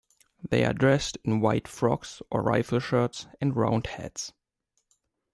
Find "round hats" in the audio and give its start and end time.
3.55-4.33